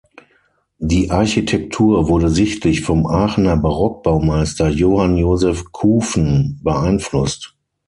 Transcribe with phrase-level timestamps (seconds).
[0.79, 7.55] Die Architektur wurde sichtlich vom Aachener Barock-Baumeister Johann Joseph Couven beeinflusst.